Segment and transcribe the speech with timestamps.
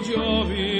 [0.00, 0.77] Georgia.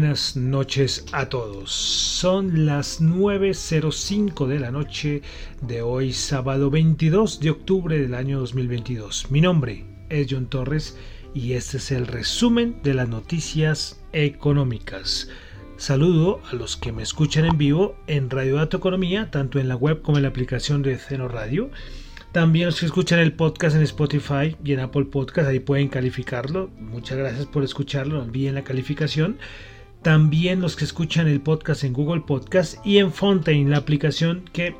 [0.00, 1.70] Buenas noches a todos.
[1.70, 5.22] Son las 9.05 de la noche
[5.60, 9.30] de hoy, sábado 22 de octubre del año 2022.
[9.30, 10.98] Mi nombre es John Torres
[11.32, 15.28] y este es el resumen de las noticias económicas.
[15.76, 19.76] Saludo a los que me escuchan en vivo en Radio Dato Economía, tanto en la
[19.76, 21.70] web como en la aplicación de Ceno Radio.
[22.32, 26.68] También los que escuchan el podcast en Spotify y en Apple Podcast, ahí pueden calificarlo.
[26.80, 29.38] Muchas gracias por escucharlo, envíen la calificación.
[30.04, 34.76] También los que escuchan el podcast en Google Podcast y en Fontaine, la aplicación que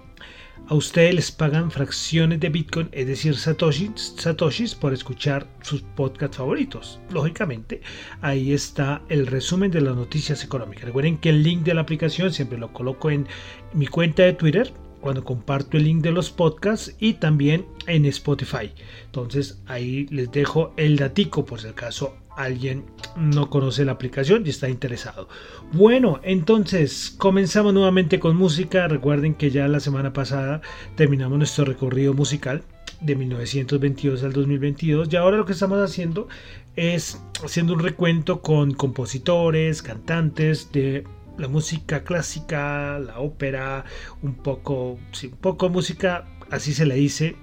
[0.69, 7.01] a ustedes les pagan fracciones de Bitcoin, es decir, satoshis, por escuchar sus podcasts favoritos.
[7.11, 7.81] Lógicamente,
[8.21, 10.85] ahí está el resumen de las noticias económicas.
[10.85, 13.27] Recuerden que el link de la aplicación siempre lo coloco en
[13.73, 18.75] mi cuenta de Twitter cuando comparto el link de los podcasts y también en Spotify.
[19.07, 22.85] Entonces ahí les dejo el datico por si acaso alguien
[23.17, 25.29] no conoce la aplicación y está interesado.
[25.73, 28.89] Bueno, entonces comenzamos nuevamente con música.
[28.89, 30.61] Recuerden que ya la semana pasada
[30.97, 32.63] terminamos nuestro recorrido musical
[33.01, 36.29] de 1922 al 2022 y ahora lo que estamos haciendo
[36.77, 41.05] es haciendo un recuento con compositores, cantantes de
[41.39, 43.85] la música clásica, la ópera,
[44.23, 47.37] un poco, sí, un poco música, así se le dice,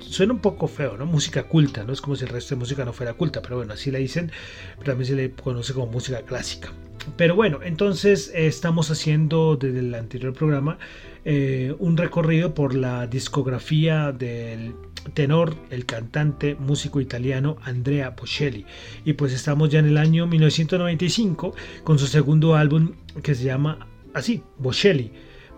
[0.00, 1.06] suena un poco feo, ¿no?
[1.06, 3.72] Música culta, no es como si el resto de música no fuera culta, pero bueno,
[3.72, 4.30] así le dicen,
[4.78, 6.72] pero también se le conoce como música clásica.
[7.16, 10.78] Pero bueno, entonces eh, estamos haciendo desde el anterior programa
[11.24, 14.74] eh, un recorrido por la discografía del
[15.14, 18.66] tenor, el cantante, músico italiano Andrea Bocelli.
[19.04, 21.54] Y pues estamos ya en el año 1995
[21.84, 22.92] con su segundo álbum
[23.22, 25.12] que se llama así, Bocelli.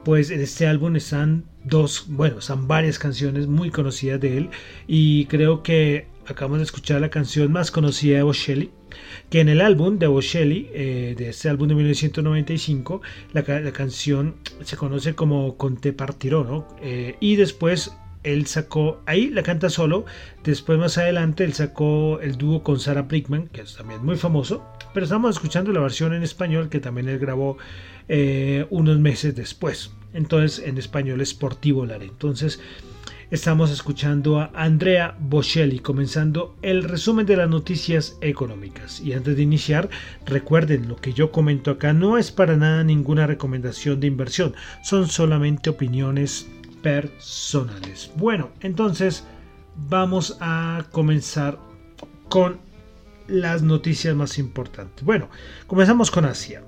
[0.05, 4.51] Pues en este álbum están dos, bueno, están varias canciones muy conocidas de él
[4.87, 8.71] y creo que acabamos de escuchar la canción más conocida de Bocelli,
[9.31, 13.43] que en el álbum de Bocelli, eh, de este álbum de 1995, la,
[13.73, 15.95] canción se conoce como Conte
[16.31, 16.69] ¿no?
[16.83, 17.93] Eh, y después
[18.25, 20.05] él sacó, ahí la canta solo,
[20.45, 24.67] después más adelante él sacó el dúo con Sarah Brickman, que es también muy famoso,
[24.93, 27.59] pero estamos escuchando la versión en español que también él grabó
[28.09, 29.93] eh, unos meses después.
[30.13, 32.03] Entonces en español es Portivolar.
[32.03, 32.61] Entonces
[33.31, 39.01] estamos escuchando a Andrea Bocelli comenzando el resumen de las noticias económicas.
[39.01, 39.91] Y antes de iniciar,
[40.25, 45.09] recuerden lo que yo comento acá no es para nada ninguna recomendación de inversión, son
[45.09, 46.49] solamente opiniones
[46.83, 48.11] personales.
[48.17, 49.25] Bueno, entonces
[49.89, 51.59] vamos a comenzar
[52.29, 52.59] con
[53.27, 55.05] las noticias más importantes.
[55.05, 55.29] Bueno,
[55.67, 56.63] comenzamos con Asia.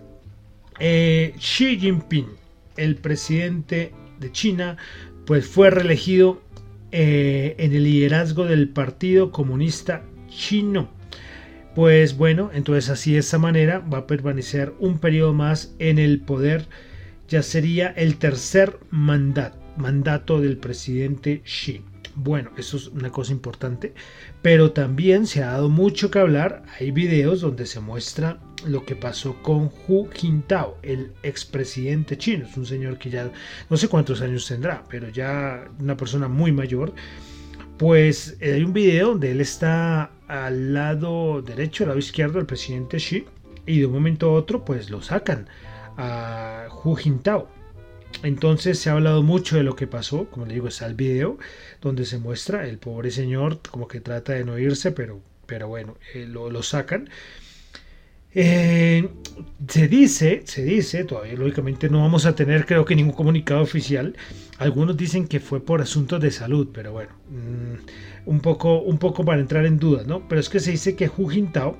[0.78, 2.28] Eh, Xi Jinping,
[2.80, 4.76] el presidente de China,
[5.26, 6.42] pues fue reelegido
[6.92, 10.90] eh, en el liderazgo del Partido Comunista Chino.
[11.74, 16.20] Pues bueno, entonces así de esta manera va a permanecer un periodo más en el
[16.20, 16.66] poder.
[17.28, 21.82] Ya sería el tercer mandato mandato del presidente Xi.
[22.14, 23.94] Bueno, eso es una cosa importante,
[24.42, 26.64] pero también se ha dado mucho que hablar.
[26.78, 32.46] Hay videos donde se muestra lo que pasó con Hu Jintao, el expresidente chino.
[32.46, 33.30] Es un señor que ya
[33.68, 36.92] no sé cuántos años tendrá, pero ya una persona muy mayor.
[37.78, 42.46] Pues eh, hay un video donde él está al lado derecho, al lado izquierdo del
[42.46, 43.24] presidente Xi,
[43.66, 45.48] y de un momento a otro, pues lo sacan
[45.96, 47.48] a Hu Jintao
[48.22, 51.38] entonces se ha hablado mucho de lo que pasó, como le digo, está el video
[51.80, 55.96] donde se muestra el pobre señor como que trata de no irse, pero, pero bueno,
[56.14, 57.08] eh, lo, sacan.
[58.34, 59.08] Eh,
[59.68, 64.16] se dice, se dice, todavía lógicamente no vamos a tener creo que ningún comunicado oficial.
[64.58, 69.24] Algunos dicen que fue por asuntos de salud, pero bueno, mm, un, poco, un poco
[69.24, 70.28] para entrar en dudas, ¿no?
[70.28, 71.76] Pero es que se dice que Hu Jintao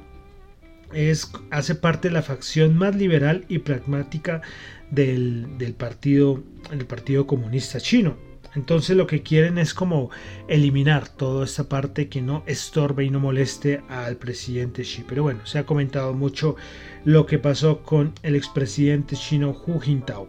[0.92, 4.42] es, hace parte de la facción más liberal y pragmática
[4.90, 8.16] del, partido, el Partido Comunista Chino.
[8.54, 10.10] Entonces lo que quieren es como
[10.48, 15.04] eliminar toda esta parte que no estorbe y no moleste al presidente Xi.
[15.08, 16.56] Pero bueno, se ha comentado mucho
[17.04, 20.28] lo que pasó con el expresidente chino Hu Jintao.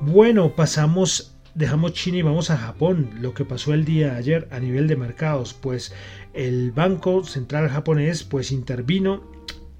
[0.00, 3.10] Bueno, pasamos, dejamos China y vamos a Japón.
[3.20, 5.94] Lo que pasó el día de ayer a nivel de mercados, pues
[6.34, 9.22] el Banco Central japonés pues intervino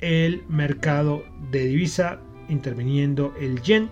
[0.00, 3.90] el mercado de divisa interviniendo el yen.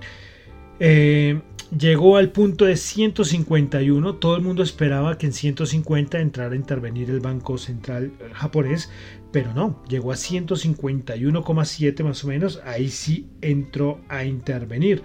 [0.81, 1.41] Eh,
[1.77, 4.15] llegó al punto de 151.
[4.17, 8.91] Todo el mundo esperaba que en 150 entrara a intervenir el Banco Central japonés,
[9.33, 12.61] pero no, llegó a 151,7 más o menos.
[12.65, 15.03] Ahí sí entró a intervenir.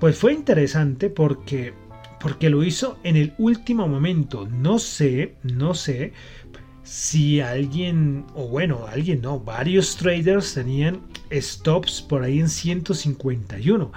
[0.00, 1.74] Pues fue interesante porque
[2.20, 4.46] porque lo hizo en el último momento.
[4.46, 6.12] No sé, no sé
[6.82, 13.92] si alguien, o bueno, alguien no, varios traders tenían stops por ahí en 151.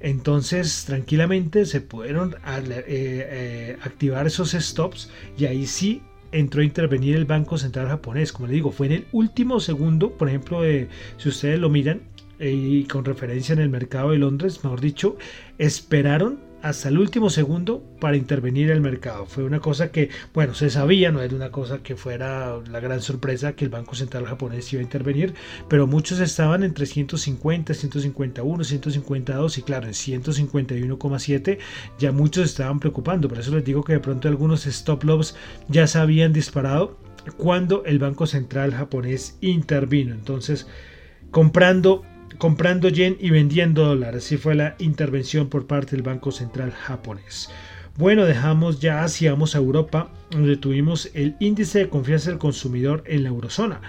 [0.00, 7.16] Entonces, tranquilamente se pudieron eh, eh, activar esos stops y ahí sí entró a intervenir
[7.16, 8.32] el Banco Central japonés.
[8.32, 10.60] Como le digo, fue en el último segundo, por ejemplo,
[11.16, 12.02] si ustedes lo miran,
[12.38, 15.16] eh, y con referencia en el mercado de Londres, mejor dicho,
[15.58, 19.26] esperaron hasta el último segundo para intervenir el mercado.
[19.26, 23.00] Fue una cosa que, bueno, se sabía, no era una cosa que fuera la gran
[23.00, 25.34] sorpresa que el Banco Central japonés iba a intervenir,
[25.68, 31.58] pero muchos estaban entre 150, 151, 152 y claro, en 151,7
[32.00, 33.28] ya muchos estaban preocupando.
[33.28, 35.36] Por eso les digo que de pronto algunos stop loss
[35.68, 36.98] ya se habían disparado
[37.36, 40.14] cuando el Banco Central japonés intervino.
[40.14, 40.66] Entonces,
[41.30, 42.04] comprando
[42.38, 44.24] comprando yen y vendiendo dólares.
[44.24, 47.50] Así fue la intervención por parte del Banco Central japonés.
[47.98, 53.02] Bueno, dejamos ya Asia, vamos a Europa, donde tuvimos el índice de confianza del consumidor
[53.06, 53.80] en la eurozona.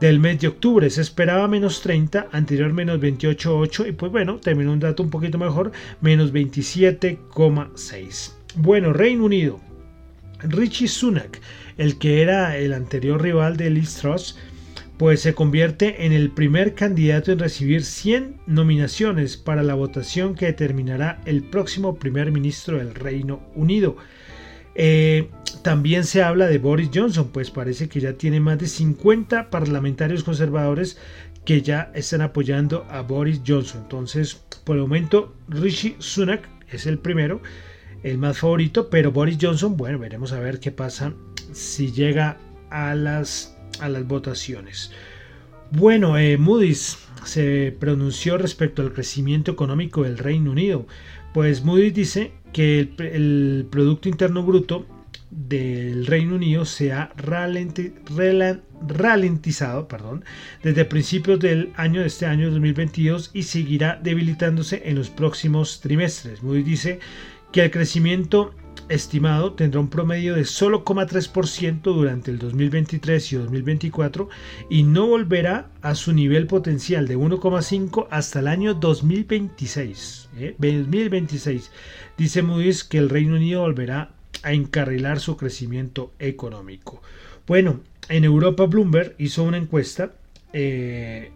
[0.00, 4.72] Del mes de octubre se esperaba menos 30, anterior menos 28,8 y pues bueno, terminó
[4.72, 8.32] un dato un poquito mejor, menos 27,6.
[8.56, 9.60] Bueno, Reino Unido.
[10.40, 11.40] Richie Sunak,
[11.78, 14.36] el que era el anterior rival de Liz Truss,
[14.98, 20.46] pues se convierte en el primer candidato en recibir 100 nominaciones para la votación que
[20.46, 23.96] determinará el próximo primer ministro del Reino Unido.
[24.74, 25.30] Eh,
[25.62, 30.22] también se habla de Boris Johnson, pues parece que ya tiene más de 50 parlamentarios
[30.22, 30.98] conservadores
[31.44, 33.82] que ya están apoyando a Boris Johnson.
[33.82, 37.40] Entonces, por el momento, Rishi Sunak es el primero,
[38.02, 41.12] el más favorito, pero Boris Johnson, bueno, veremos a ver qué pasa
[41.52, 42.38] si llega
[42.70, 44.92] a las a las votaciones.
[45.70, 50.86] Bueno, eh, Moody's se pronunció respecto al crecimiento económico del Reino Unido.
[51.34, 54.86] Pues Moody's dice que el, Producto Interno Bruto
[55.30, 57.98] del Reino Unido se ha ralentizado
[59.88, 60.24] perdón,
[60.62, 66.42] desde principios del año de este año 2022 y seguirá debilitándose en los próximos trimestres.
[66.42, 67.00] Moody's dice
[67.52, 68.54] que el crecimiento
[68.88, 74.28] estimado tendrá un promedio de solo 0,3% durante el 2023 y 2024
[74.70, 80.28] y no volverá a su nivel potencial de 1,5 hasta el año 2026.
[80.58, 81.66] 2026.
[81.66, 81.70] ¿eh?
[82.16, 84.10] Dice Moody's que el Reino Unido volverá
[84.42, 87.02] a encarrilar su crecimiento económico.
[87.46, 90.12] Bueno, en Europa Bloomberg hizo una encuesta
[90.52, 91.32] eh,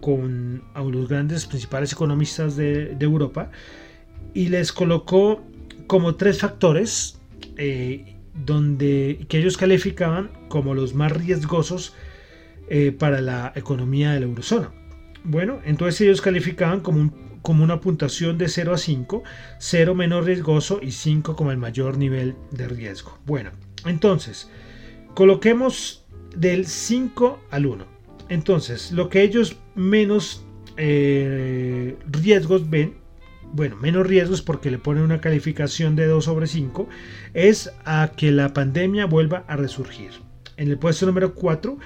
[0.00, 3.50] con a los grandes principales economistas de, de Europa
[4.34, 5.42] y les colocó
[5.88, 7.18] como tres factores
[7.56, 11.94] eh, donde, que ellos calificaban como los más riesgosos
[12.68, 14.70] eh, para la economía de la eurozona.
[15.24, 19.22] Bueno, entonces ellos calificaban como, como una puntuación de 0 a 5,
[19.58, 23.18] 0 menos riesgoso y 5 como el mayor nivel de riesgo.
[23.26, 23.50] Bueno,
[23.84, 24.48] entonces,
[25.14, 26.04] coloquemos
[26.36, 27.84] del 5 al 1.
[28.28, 30.44] Entonces, lo que ellos menos
[30.76, 32.97] eh, riesgos ven
[33.52, 36.88] bueno, menos riesgos porque le ponen una calificación de 2 sobre 5,
[37.34, 40.10] es a que la pandemia vuelva a resurgir.
[40.56, 41.78] En el puesto número 4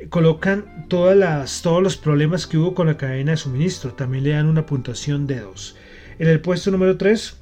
[0.00, 4.24] eh, colocan todas las, todos los problemas que hubo con la cadena de suministro, también
[4.24, 5.76] le dan una puntuación de 2.
[6.18, 7.40] En el puesto número 3,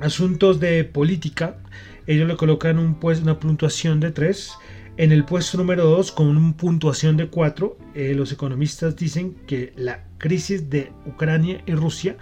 [0.00, 1.58] asuntos de política,
[2.06, 4.52] ellos le colocan un, pues, una puntuación de 3.
[4.96, 9.72] En el puesto número 2, con una puntuación de 4, eh, los economistas dicen que
[9.76, 12.16] la crisis de Ucrania y Rusia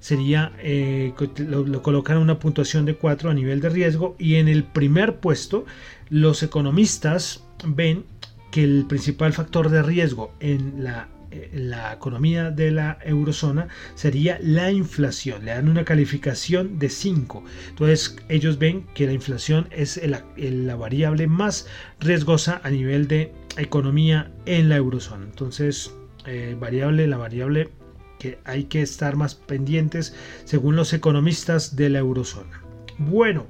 [0.00, 4.64] sería eh, lo, colocan una puntuación de 4 a nivel de riesgo y en el
[4.64, 5.66] primer puesto
[6.10, 8.04] los economistas ven
[8.50, 11.08] que el principal factor de riesgo en la,
[11.52, 15.44] la economía de la eurozona sería la inflación.
[15.44, 17.44] Le dan una calificación de 5.
[17.68, 20.00] Entonces ellos ven que la inflación es
[20.36, 21.66] la variable más
[22.00, 25.24] riesgosa a nivel de economía en la eurozona.
[25.24, 25.92] Entonces
[26.26, 27.70] eh, variable, la variable
[28.18, 32.62] que hay que estar más pendientes según los economistas de la eurozona.
[32.98, 33.46] Bueno,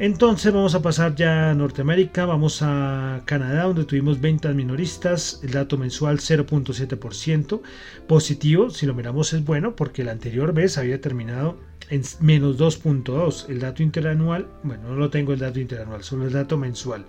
[0.00, 5.50] entonces vamos a pasar ya a Norteamérica, vamos a Canadá donde tuvimos ventas minoristas, el
[5.50, 7.60] dato mensual 0.7%,
[8.06, 11.58] positivo, si lo miramos es bueno porque el anterior vez había terminado
[11.90, 16.32] en menos 2.2, el dato interanual, bueno, no lo tengo el dato interanual, solo el
[16.32, 17.04] dato mensual.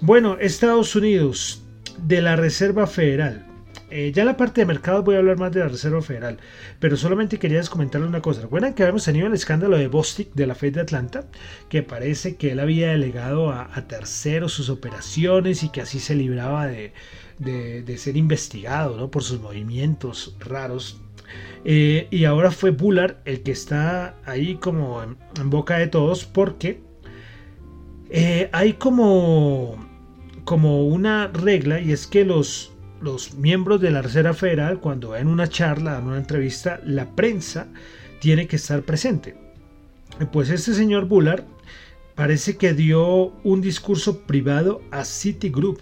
[0.00, 1.64] Bueno, Estados Unidos
[2.06, 3.46] de la Reserva Federal,
[3.88, 6.38] eh, ya en la parte de mercados voy a hablar más de la Reserva Federal,
[6.80, 8.42] pero solamente quería comentarles una cosa.
[8.42, 11.26] Recuerdan que habíamos tenido el escándalo de Bostic de la Fed de Atlanta,
[11.68, 16.66] que parece que él había delegado a, terceros sus operaciones y que así se libraba
[16.66, 16.92] de,
[17.96, 21.00] ser investigado por sus movimientos raros.
[21.64, 25.16] Eh, y ahora fue Bullard el que está ahí como en,
[25.50, 26.80] boca de todos porque
[28.10, 29.76] eh, hay como,
[30.44, 35.28] como una regla y es que los los miembros de la Reserva Federal, cuando en
[35.28, 37.68] una charla, en una entrevista, la prensa
[38.20, 39.36] tiene que estar presente.
[40.32, 41.44] Pues este señor Bullard
[42.14, 45.78] parece que dio un discurso privado a Citigroup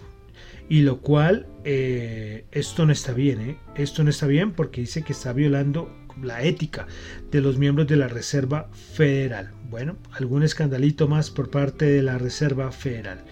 [0.67, 3.57] y lo cual eh, esto no está bien, ¿eh?
[3.75, 5.89] esto no está bien porque dice que está violando
[6.21, 6.87] la ética
[7.31, 9.51] de los miembros de la Reserva Federal.
[9.69, 13.23] Bueno, algún escandalito más por parte de la Reserva Federal.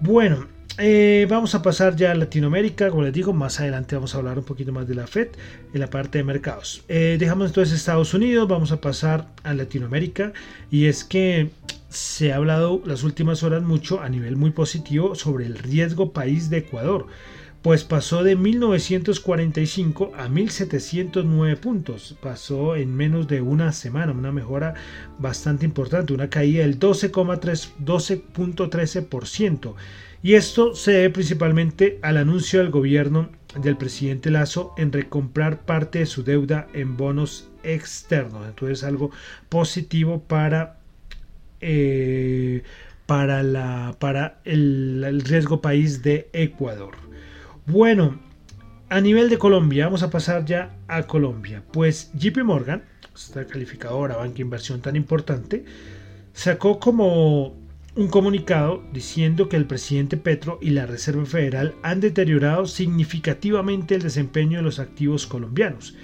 [0.00, 0.46] Bueno,
[0.78, 4.38] eh, vamos a pasar ya a Latinoamérica, como les digo, más adelante vamos a hablar
[4.38, 5.28] un poquito más de la Fed
[5.72, 6.84] en la parte de mercados.
[6.88, 10.32] Eh, dejamos entonces Estados Unidos, vamos a pasar a Latinoamérica
[10.70, 11.50] y es que
[11.88, 16.50] se ha hablado las últimas horas mucho a nivel muy positivo sobre el riesgo país
[16.50, 17.06] de Ecuador
[17.62, 22.16] pues pasó de 1945 a 1709 puntos.
[22.22, 24.74] Pasó en menos de una semana, una mejora
[25.18, 29.74] bastante importante, una caída del 12,13%.
[30.22, 36.00] Y esto se debe principalmente al anuncio del gobierno del presidente Lazo en recomprar parte
[36.00, 38.46] de su deuda en bonos externos.
[38.46, 39.10] Entonces algo
[39.48, 40.78] positivo para,
[41.60, 42.62] eh,
[43.06, 46.96] para, la, para el riesgo país de Ecuador.
[47.66, 48.18] Bueno,
[48.88, 51.62] a nivel de Colombia, vamos a pasar ya a Colombia.
[51.72, 52.82] Pues JP Morgan,
[53.14, 55.64] esta calificadora, banca inversión tan importante,
[56.32, 57.54] sacó como
[57.98, 64.02] un comunicado diciendo que el presidente Petro y la Reserva Federal han deteriorado significativamente el
[64.02, 65.96] desempeño de los activos colombianos.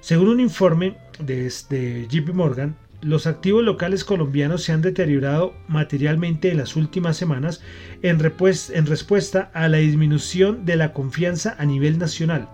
[0.00, 6.58] Según un informe desde JP Morgan, los activos locales colombianos se han deteriorado materialmente en
[6.58, 7.62] las últimas semanas
[8.02, 12.50] en, respuesta a la disminución de la confianza a nivel nacional,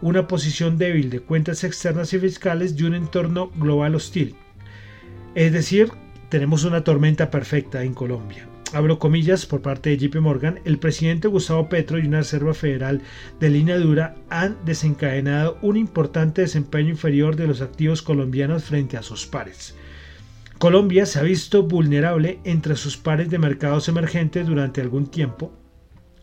[0.00, 4.36] una posición débil de cuentas externas y fiscales y un entorno global hostil.
[5.34, 5.92] Es decir,
[6.28, 8.48] tenemos una tormenta perfecta en Colombia.
[8.74, 13.00] Abro comillas por parte de JP Morgan, el presidente Gustavo Petro y una Reserva Federal
[13.40, 19.02] de línea dura han desencadenado un importante desempeño inferior de los activos colombianos frente a
[19.02, 19.74] sus pares.
[20.58, 25.52] Colombia se ha visto vulnerable entre sus pares de mercados emergentes durante algún tiempo.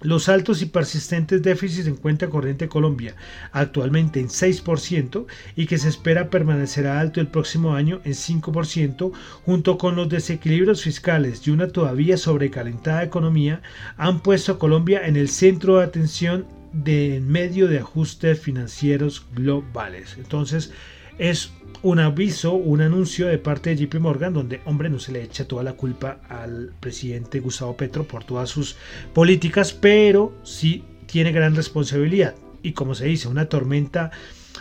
[0.06, 3.16] Los altos y persistentes déficits en cuenta corriente de Colombia,
[3.52, 9.12] actualmente en 6% y que se espera permanecerá alto el próximo año en 5%,
[9.46, 13.64] junto con los desequilibrios fiscales y una todavía sobrecalentada economía,
[13.98, 20.18] han puesto a Colombia en el centro de atención de medio de ajustes financieros globales.
[20.18, 20.72] Entonces,
[21.18, 25.22] es un aviso, un anuncio de parte de JP Morgan donde, hombre, no se le
[25.22, 28.76] echa toda la culpa al presidente Gustavo Petro por todas sus
[29.14, 32.36] políticas, pero sí tiene gran responsabilidad.
[32.64, 34.12] Y como se dice, una tormenta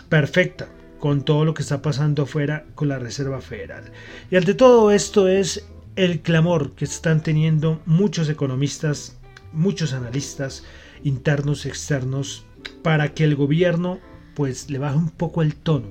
[0.09, 3.91] perfecta con todo lo que está pasando afuera con la Reserva Federal.
[4.29, 9.17] Y ante todo esto es el clamor que están teniendo muchos economistas,
[9.51, 10.63] muchos analistas
[11.03, 12.45] internos, externos,
[12.83, 13.99] para que el gobierno
[14.35, 15.87] pues le baje un poco el tono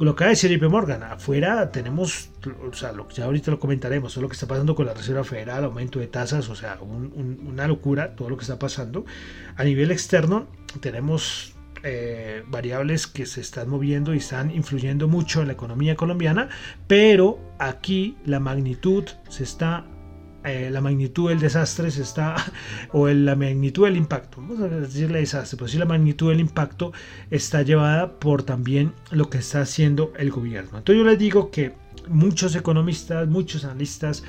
[0.00, 2.30] lo que va a decir JP Morgan, afuera tenemos,
[2.68, 5.64] o sea, ya ahorita lo comentaremos, todo lo que está pasando con la Reserva Federal,
[5.64, 9.04] aumento de tasas, o sea, una locura todo lo que está pasando.
[9.56, 10.46] A nivel externo
[10.80, 16.48] tenemos eh, variables que se están moviendo y están influyendo mucho en la economía colombiana,
[16.86, 19.84] pero aquí la magnitud se está
[20.44, 22.36] eh, la magnitud del desastre se está,
[22.92, 26.92] o la magnitud del impacto, vamos a decirle desastre, pero sí la magnitud del impacto
[27.30, 30.78] está llevada por también lo que está haciendo el gobierno.
[30.78, 31.72] Entonces yo les digo que
[32.08, 34.22] muchos economistas, muchos analistas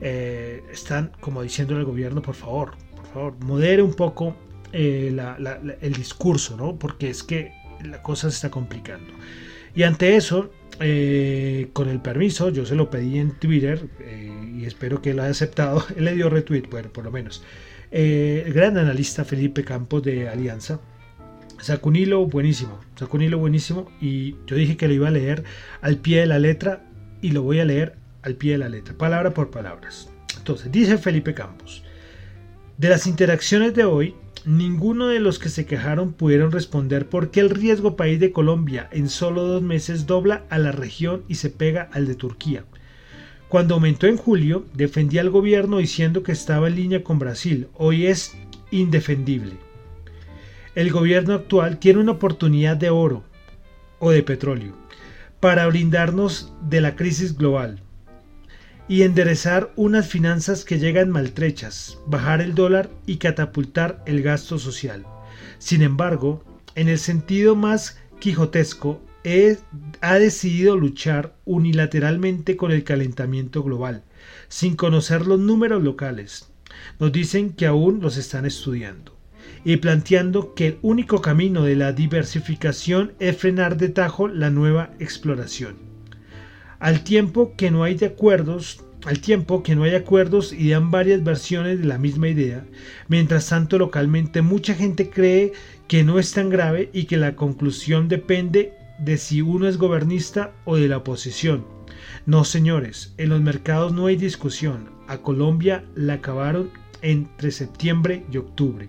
[0.00, 4.36] eh, están como diciendo al gobierno, por favor, por favor, modere un poco
[4.72, 5.16] eh,
[5.80, 6.76] el discurso, ¿no?
[6.76, 7.52] Porque es que
[7.82, 9.12] la cosa se está complicando.
[9.76, 10.50] Y ante eso,
[11.72, 13.88] con el permiso, yo se lo pedí en Twitter
[14.56, 15.84] y espero que lo haya aceptado.
[15.96, 17.44] Él le dio retweet, bueno, por lo menos.
[17.90, 20.80] Eh, el gran analista Felipe Campos de Alianza
[21.60, 25.12] sacó un hilo buenísimo, sacó un hilo buenísimo y yo dije que lo iba a
[25.12, 25.44] leer
[25.80, 26.84] al pie de la letra
[27.22, 30.10] y lo voy a leer al pie de la letra, palabra por palabras.
[30.36, 31.84] Entonces, dice Felipe Campos,
[32.76, 34.14] de las interacciones de hoy,
[34.46, 38.88] ninguno de los que se quejaron pudieron responder por qué el riesgo país de Colombia
[38.92, 42.64] en solo dos meses dobla a la región y se pega al de Turquía.
[43.48, 47.66] Cuando aumentó en julio, defendía al gobierno diciendo que estaba en línea con Brasil.
[47.74, 48.36] Hoy es
[48.70, 49.54] indefendible.
[50.76, 53.24] El gobierno actual tiene una oportunidad de oro
[53.98, 54.74] o de petróleo
[55.40, 57.82] para brindarnos de la crisis global
[58.88, 65.04] y enderezar unas finanzas que llegan maltrechas, bajar el dólar y catapultar el gasto social.
[65.58, 66.44] Sin embargo,
[66.74, 69.02] en el sentido más quijotesco,
[70.02, 74.04] ha decidido luchar unilateralmente con el calentamiento global,
[74.48, 76.52] sin conocer los números locales.
[77.00, 79.16] Nos dicen que aún los están estudiando
[79.64, 84.90] y planteando que el único camino de la diversificación es frenar de tajo la nueva
[85.00, 85.95] exploración.
[86.78, 91.22] Al tiempo que no hay acuerdos al tiempo que no hay acuerdos y dan varias
[91.22, 92.66] versiones de la misma idea.
[93.06, 95.52] Mientras tanto, localmente mucha gente cree
[95.86, 100.52] que no es tan grave y que la conclusión depende de si uno es gobernista
[100.64, 101.64] o de la oposición.
[102.24, 104.90] No, señores, en los mercados no hay discusión.
[105.06, 106.70] A Colombia la acabaron
[107.02, 108.88] entre septiembre y octubre.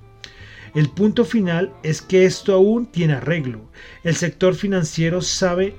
[0.74, 3.70] El punto final es que esto aún tiene arreglo.
[4.04, 5.76] El sector financiero sabe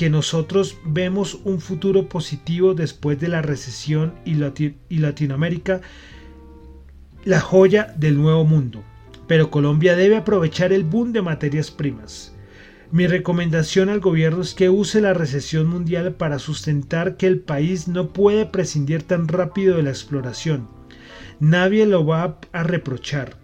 [0.00, 4.32] que nosotros vemos un futuro positivo después de la recesión y,
[4.98, 5.82] Latinoamérica,
[7.22, 8.82] la joya del nuevo mundo.
[9.26, 12.34] Pero Colombia debe aprovechar el boom de materias primas.
[12.90, 17.86] Mi recomendación al gobierno es que use la recesión mundial para sustentar que el país
[17.86, 20.66] no puede prescindir tan rápido de la exploración.
[21.40, 23.36] Nadie lo va a reprochar.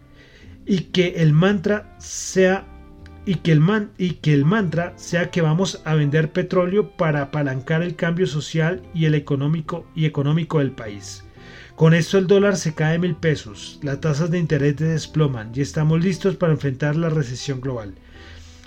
[0.65, 2.76] Y que el mantra sea
[3.27, 7.23] y que el, man, y que el mantra sea que vamos a vender petróleo para
[7.23, 11.25] apalancar el cambio social y el económico y económico del país.
[11.75, 16.03] Con esto el dólar se cae mil pesos, las tasas de interés desploman y estamos
[16.03, 17.97] listos para enfrentar la recesión global.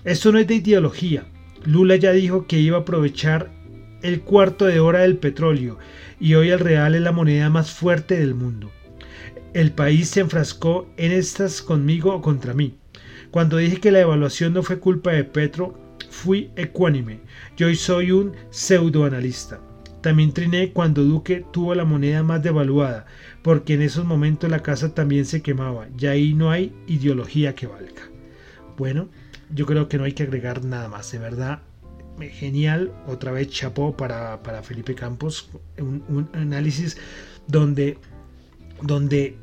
[0.04, 1.26] Esto no es de ideología.
[1.65, 3.52] Lula ya dijo que iba a aprovechar
[4.02, 5.78] el cuarto de hora del petróleo
[6.19, 8.72] y hoy el real es la moneda más fuerte del mundo.
[9.54, 12.78] El país se enfrascó en estas conmigo o contra mí.
[13.31, 15.77] Cuando dije que la evaluación no fue culpa de Petro,
[16.09, 17.19] fui ecuánime.
[17.57, 19.59] Yo soy un pseudoanalista.
[20.01, 23.05] También triné cuando Duque tuvo la moneda más devaluada,
[23.43, 27.67] porque en esos momentos la casa también se quemaba y ahí no hay ideología que
[27.67, 28.09] valga.
[28.77, 29.09] Bueno,
[29.53, 31.11] yo creo que no hay que agregar nada más.
[31.11, 31.61] De verdad,
[32.27, 32.91] genial.
[33.07, 35.49] Otra vez chapó para, para Felipe Campos.
[35.77, 36.97] Un, análisis
[37.47, 37.97] donde,
[38.81, 39.37] donde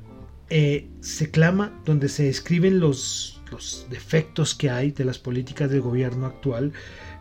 [0.50, 5.80] eh, se clama, donde se describen los, los defectos que hay de las políticas del
[5.80, 6.72] gobierno actual.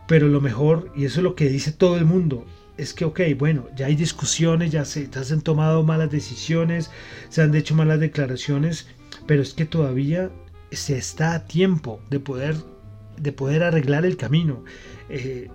[0.06, 2.44] Pero lo mejor, y eso es lo que dice todo el mundo,
[2.76, 6.90] es que, ok, bueno, ya hay discusiones, ya se, se han tomado malas decisiones,
[7.28, 8.86] se han hecho malas declaraciones,
[9.26, 10.30] pero es que todavía
[10.70, 12.56] se está a tiempo de poder
[13.16, 14.64] de poder arreglar el camino.
[15.08, 15.48] Eh,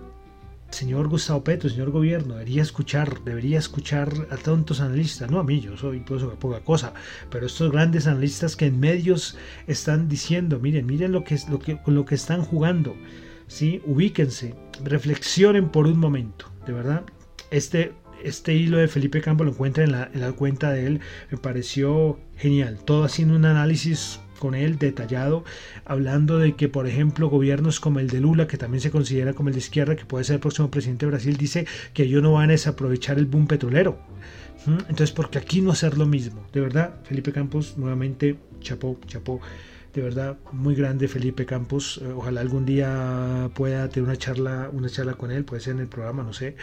[0.72, 5.60] señor Gustavo Petro, señor gobierno, debería escuchar, debería escuchar a tantos analistas, no a mí,
[5.60, 6.94] yo soy pues, poca cosa,
[7.30, 11.78] pero estos grandes analistas que en medios están diciendo, miren, miren lo que, lo que,
[11.86, 12.96] lo que están jugando,
[13.46, 13.82] ¿sí?
[13.84, 17.04] ubíquense, reflexionen por un momento, de verdad,
[17.50, 17.92] este,
[18.24, 21.38] este hilo de Felipe Campo lo encuentra en la, en la cuenta de él, me
[21.38, 25.44] pareció genial, todo haciendo un análisis con él detallado,
[25.84, 29.50] hablando de que, por ejemplo, gobiernos como el de Lula, que también se considera como
[29.50, 32.32] el de izquierda, que puede ser el próximo presidente de Brasil, dice que ellos no
[32.32, 34.00] van a desaprovechar el boom petrolero.
[34.66, 34.78] ¿Mm?
[34.88, 36.44] Entonces, ¿por qué aquí no hacer lo mismo?
[36.52, 39.40] De verdad, Felipe Campos, nuevamente, chapó, chapó
[39.94, 44.88] de verdad muy grande Felipe Campos eh, ojalá algún día pueda tener una charla una
[44.88, 46.56] charla con él puede ser en el programa no sé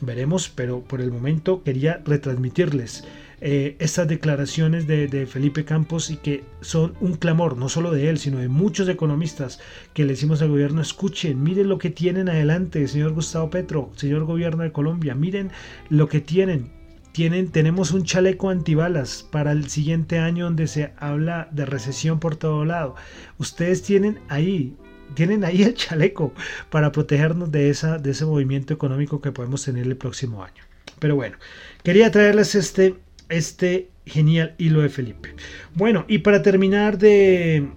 [0.00, 3.04] veremos pero por el momento quería retransmitirles
[3.44, 8.18] eh, estas declaraciones de, Felipe Campos y que son un clamor, no solo de él,
[8.18, 9.58] sino de muchos economistas
[9.94, 14.26] que le decimos al gobierno, escuchen, miren lo que tienen adelante, señor Gustavo Petro, señor
[14.26, 15.50] gobierno de Colombia, miren
[15.90, 16.70] lo que tienen.
[17.10, 22.36] Tienen, tenemos un chaleco antibalas para el siguiente año donde se habla de recesión por
[22.36, 22.94] todo lado.
[23.38, 24.76] Ustedes tienen ahí
[25.14, 26.32] tienen ahí el chaleco
[26.70, 30.62] para protegernos de, esa, de ese movimiento económico que podemos tener el próximo año.
[31.00, 31.36] Pero bueno,
[31.82, 32.94] quería traerles este,
[33.32, 35.34] este genial hilo de Felipe.
[35.74, 37.68] Bueno, y para terminar de,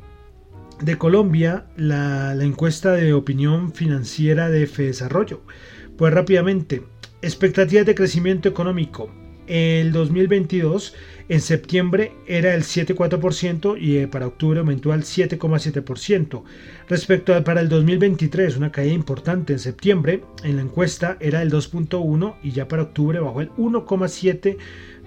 [0.82, 5.41] de Colombia, la, encuesta de opinión financiera de Desarrollo.
[5.98, 6.84] Pues rápidamente,
[7.22, 9.10] expectativas de crecimiento económico.
[9.48, 10.96] El 2022
[11.30, 16.44] en septiembre era el 7,4% y eh, para octubre aumentó al 7,7%.
[16.89, 21.52] Respecto a para el 2023, una caída importante en septiembre, en la encuesta era el
[21.52, 24.58] 2,1% y ya para octubre bajó el 1,7%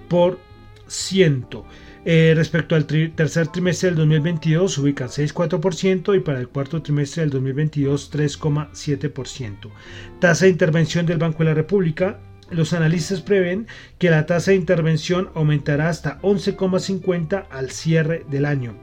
[0.09, 0.39] por
[0.87, 1.65] ciento.
[2.05, 7.29] Eh, respecto al tercer trimestre del 2022 ubica 6,4% y para el cuarto trimestre del
[7.31, 9.69] 2022 3,7%.
[10.19, 12.19] Tasa de intervención del Banco de la República.
[12.51, 13.67] Los analistas prevén
[13.99, 18.75] que la tasa de intervención aumentará hasta 11,50 al cierre del año.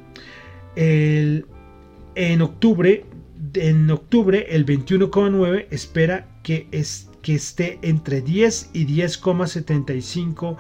[0.77, 3.07] en octubre,
[3.55, 10.59] en octubre el 21,9 espera que, es, que esté entre 10 y 10,75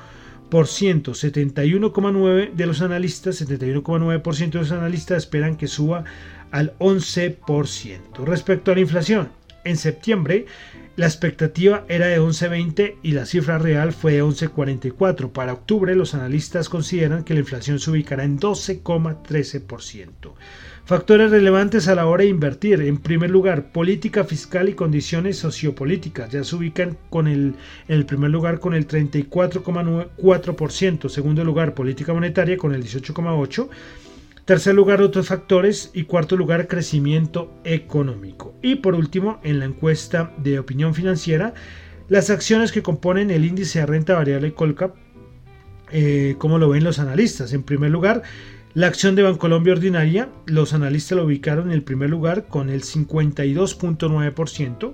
[0.51, 6.05] 71,9% de los analistas, 71,9% de los analistas esperan que suba
[6.51, 8.25] al 11%.
[8.25, 9.31] Respecto a la inflación,
[9.65, 10.47] en septiembre
[10.97, 15.31] la expectativa era de 11,20 y la cifra real fue de 11,44.
[15.31, 20.33] Para octubre los analistas consideran que la inflación se ubicará en 12,13%.
[20.87, 22.81] Factores relevantes a la hora de invertir.
[22.81, 26.31] En primer lugar, política fiscal y condiciones sociopolíticas.
[26.31, 27.57] Ya se ubican con el,
[27.89, 31.09] en el primer lugar con el 34,4%.
[31.09, 33.69] Segundo lugar, política monetaria con el 18,8%.
[34.45, 35.91] Tercer lugar, otros factores.
[35.93, 38.55] Y cuarto lugar, crecimiento económico.
[38.63, 41.53] Y por último, en la encuesta de opinión financiera,
[42.09, 44.95] las acciones que componen el índice de renta variable Colcap,
[45.91, 47.53] eh, como lo ven los analistas.
[47.53, 48.23] En primer lugar,
[48.77, 52.83] la acción de Bancolombia ordinaria, los analistas lo ubicaron en el primer lugar con el
[52.83, 54.93] 52.9%.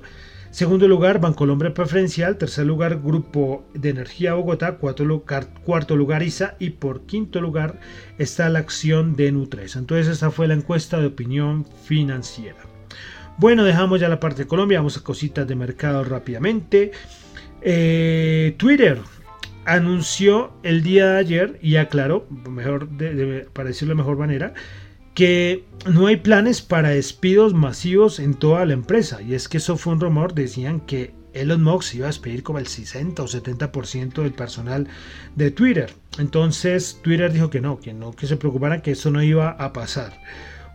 [0.52, 2.38] Segundo lugar, Bancolombia Preferencial.
[2.38, 4.76] Tercer lugar, Grupo de Energía Bogotá.
[4.76, 6.54] Cuarto lugar, cuarto lugar ISA.
[6.60, 7.80] Y por quinto lugar
[8.18, 9.80] está la acción de Nutresa.
[9.80, 12.60] Entonces, esa fue la encuesta de opinión financiera.
[13.36, 14.78] Bueno, dejamos ya la parte de Colombia.
[14.78, 16.92] Vamos a cositas de mercado rápidamente.
[17.60, 19.00] Eh, Twitter
[19.64, 22.88] anunció el día de ayer y aclaró, mejor
[23.52, 24.54] para decirlo de mejor manera,
[25.14, 29.20] que no hay planes para despidos masivos en toda la empresa.
[29.22, 32.58] Y es que eso fue un rumor, decían que Elon Musk iba a despedir como
[32.58, 34.88] el 60 o 70% del personal
[35.36, 35.92] de Twitter.
[36.18, 39.72] Entonces Twitter dijo que no, que no, que se preocuparan que eso no iba a
[39.72, 40.20] pasar.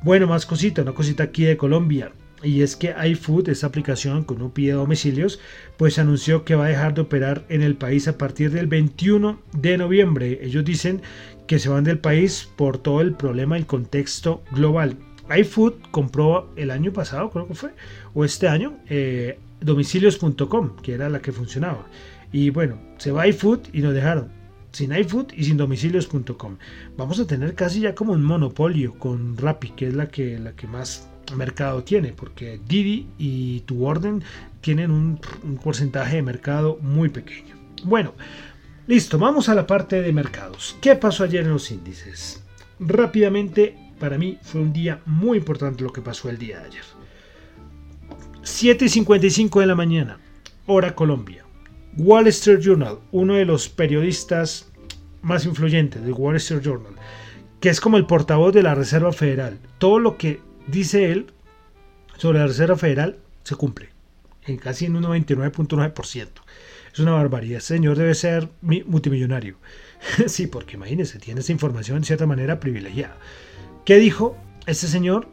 [0.03, 2.11] Bueno, más cosita, una cosita aquí de Colombia
[2.43, 5.39] y es que iFood, esa aplicación con un pide domicilios,
[5.77, 9.41] pues anunció que va a dejar de operar en el país a partir del 21
[9.53, 10.39] de noviembre.
[10.43, 11.01] Ellos dicen
[11.47, 14.97] que se van del país por todo el problema y contexto global.
[15.35, 17.71] iFood compró el año pasado, creo que fue,
[18.13, 21.87] o este año, eh, domicilios.com, que era la que funcionaba.
[22.31, 24.37] Y bueno, se va iFood y nos dejaron
[24.71, 26.57] sin iFood y sin domicilios.com.
[26.97, 30.51] Vamos a tener casi ya como un monopolio con Rappi, que es la que, la
[30.55, 34.23] que más mercado tiene, porque Didi y Tu Orden
[34.61, 35.19] tienen un,
[35.63, 37.55] porcentaje de mercado muy pequeño.
[37.83, 38.13] Bueno,
[38.87, 40.77] listo, vamos a la parte de mercados.
[40.81, 42.43] ¿Qué pasó ayer en los índices?
[42.79, 46.83] Rápidamente, para mí fue un día muy importante lo que pasó el día de ayer.
[48.43, 50.19] 7 y 55 de la mañana,
[50.65, 51.45] hora Colombia.
[51.97, 54.71] Wall Street Journal, uno de los periodistas
[55.21, 56.93] más influyentes del Wall Street Journal,
[57.59, 59.59] que es como el portavoz de la Reserva Federal.
[59.79, 61.27] Todo lo que dice él
[62.17, 63.89] sobre la Reserva Federal se cumple
[64.47, 66.27] en casi en un 99.9%.
[66.93, 67.57] Es una barbaridad.
[67.57, 69.57] Este señor debe ser multimillonario.
[70.27, 73.17] sí, porque imagínense, tiene esa información en cierta manera privilegiada.
[73.85, 75.27] ¿Qué dijo este señor?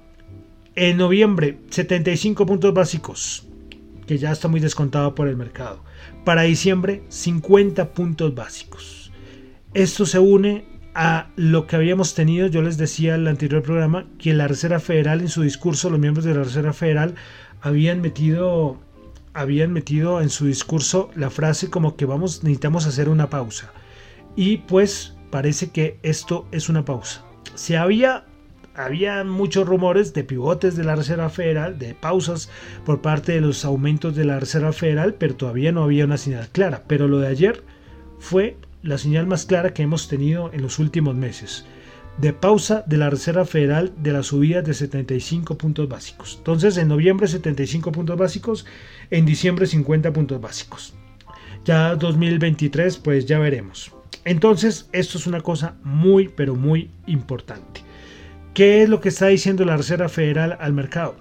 [0.74, 3.46] En noviembre, 75 puntos básicos,
[4.06, 5.84] que ya está muy descontado por el mercado.
[6.24, 9.12] Para diciembre, 50 puntos básicos.
[9.72, 14.06] Esto se une a lo que habíamos tenido, yo les decía en el anterior programa,
[14.18, 17.14] que la Reserva Federal en su discurso, los miembros de la Reserva Federal
[17.60, 18.78] habían metido,
[19.32, 23.72] habían metido en su discurso la frase como que vamos, necesitamos hacer una pausa.
[24.36, 27.24] Y pues parece que esto es una pausa.
[27.54, 28.24] Se había
[28.76, 32.50] había muchos rumores de pivotes de la Reserva Federal, de pausas
[32.84, 36.48] por parte de los aumentos de la Reserva Federal, pero todavía no había una señal
[36.48, 36.82] clara.
[36.88, 37.62] Pero lo de ayer
[38.18, 41.64] fue la señal más clara que hemos tenido en los últimos meses
[42.18, 46.36] de pausa de la Reserva Federal de la subida de 75 puntos básicos.
[46.38, 48.66] Entonces, en noviembre 75 puntos básicos,
[49.10, 50.94] en diciembre 50 puntos básicos.
[51.64, 53.90] Ya 2023, pues ya veremos.
[54.24, 57.82] Entonces, esto es una cosa muy, pero muy importante.
[58.52, 61.16] ¿Qué es lo que está diciendo la Reserva Federal al mercado?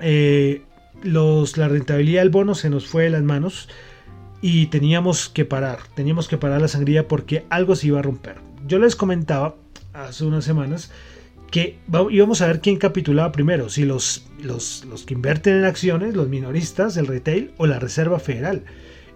[0.00, 0.62] Eh,
[1.02, 3.68] los, la rentabilidad del bono se nos fue de las manos
[4.40, 8.36] y teníamos que parar, teníamos que parar la sangría porque algo se iba a romper.
[8.66, 9.56] Yo les comentaba
[9.92, 10.90] hace unas semanas
[11.50, 11.78] que
[12.10, 16.28] íbamos a ver quién capitulaba primero, si los, los, los que invierten en acciones, los
[16.28, 18.64] minoristas, el retail o la Reserva Federal.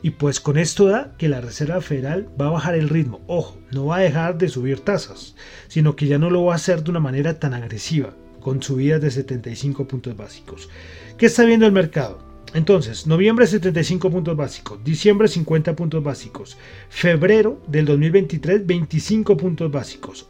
[0.02, 3.20] Y pues con esto da que la Reserva Federal va a bajar el ritmo.
[3.26, 5.36] Ojo, no va a dejar de subir tasas,
[5.68, 9.02] sino que ya no lo va a hacer de una manera tan agresiva, con subidas
[9.02, 10.70] de 75 puntos básicos.
[11.18, 12.29] ¿Qué está viendo el mercado?
[12.52, 16.58] Entonces, noviembre 75 puntos básicos, diciembre 50 puntos básicos,
[16.88, 20.28] febrero del 2023 25 puntos básicos.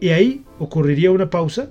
[0.00, 1.70] Y ahí ocurriría una pausa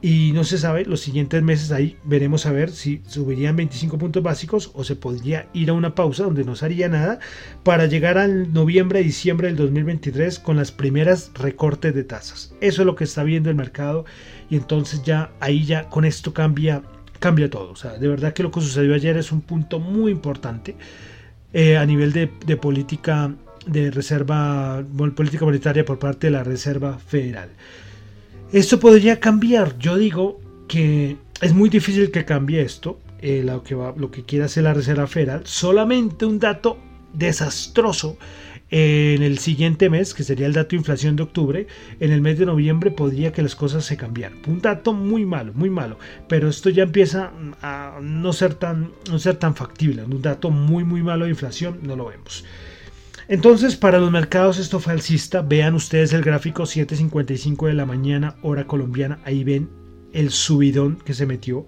[0.00, 4.22] y no se sabe, los siguientes meses ahí veremos a ver si subirían 25 puntos
[4.22, 7.20] básicos o se podría ir a una pausa donde no se haría nada
[7.62, 12.52] para llegar al noviembre, diciembre del 2023 con las primeras recortes de tasas.
[12.60, 14.04] Eso es lo que está viendo el mercado
[14.50, 16.82] y entonces ya ahí ya con esto cambia
[17.22, 17.70] cambia todo.
[17.70, 20.74] O sea, de verdad que lo que sucedió ayer es un punto muy importante
[21.52, 23.32] eh, a nivel de, política
[23.64, 27.48] de reserva, política monetaria por parte de la Reserva Federal.
[28.52, 29.78] Esto podría cambiar.
[29.78, 34.24] Yo digo que es muy difícil que cambie esto, eh, lo, que va, lo que
[34.24, 35.42] quiere hacer la Reserva Federal.
[35.44, 36.78] Solamente un dato
[37.14, 38.18] desastroso
[38.72, 41.66] en el siguiente mes, que sería el dato de inflación de octubre,
[42.00, 44.38] en el mes de noviembre podría que las cosas se cambiaran.
[44.46, 49.18] Un dato muy malo, muy malo, pero esto ya empieza a no ser tan, no
[49.18, 50.02] ser tan factible.
[50.04, 52.46] Un dato muy, muy malo de inflación no lo vemos.
[53.28, 55.42] Entonces, para los mercados esto fue alcista.
[55.42, 59.20] Vean ustedes el gráfico 7.55 de la mañana, hora colombiana.
[59.24, 59.68] Ahí ven
[60.14, 61.66] el subidón que se metió.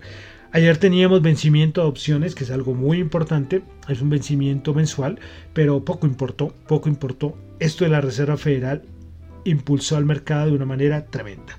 [0.55, 3.65] Ayer teníamos vencimiento de opciones, que es algo muy importante.
[3.89, 5.19] Es un vencimiento mensual,
[5.53, 7.37] pero poco importó, poco importó.
[7.59, 8.83] Esto de la Reserva Federal
[9.43, 11.59] impulsó al mercado de una manera tremenda.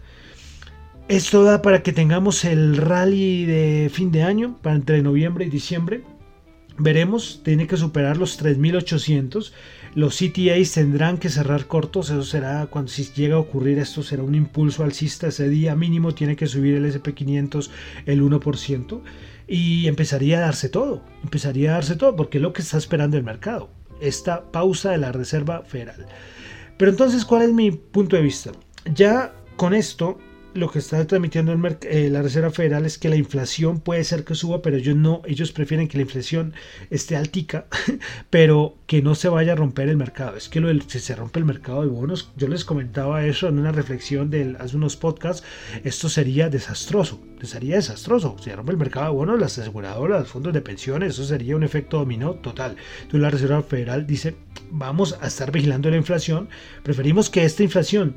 [1.09, 5.49] Esto da para que tengamos el rally de fin de año, para entre noviembre y
[5.49, 6.03] diciembre.
[6.77, 9.51] Veremos, tiene que superar los 3.800.
[9.95, 12.09] Los CTAs tendrán que cerrar cortos.
[12.09, 15.27] Eso será cuando si llega a ocurrir esto, será un impulso alcista.
[15.27, 17.69] Ese día mínimo tiene que subir el SP500
[18.05, 19.01] el 1%.
[19.47, 21.01] Y empezaría a darse todo.
[21.23, 23.69] Empezaría a darse todo porque es lo que está esperando el mercado.
[24.01, 26.05] Esta pausa de la Reserva Federal.
[26.77, 28.51] Pero entonces, ¿cuál es mi punto de vista?
[28.93, 30.17] Ya con esto
[30.55, 34.23] lo que está transmitiendo el eh, la Reserva Federal es que la inflación puede ser
[34.23, 36.53] que suba, pero ellos no, ellos prefieren que la inflación
[36.89, 37.65] esté altica,
[38.29, 40.37] pero que no se vaya a romper el mercado.
[40.37, 43.59] Es que lo si se rompe el mercado de bonos, yo les comentaba eso en
[43.59, 45.45] una reflexión de hace unos podcasts,
[45.83, 48.37] esto sería desastroso, sería desastroso.
[48.41, 51.63] Se rompe el mercado de bonos, las aseguradoras, los fondos de pensiones, eso sería un
[51.63, 52.77] efecto dominó total.
[53.01, 54.37] Entonces la Reserva Federal dice,
[54.71, 56.47] vamos a estar vigilando la inflación,
[56.81, 58.15] preferimos que esta inflación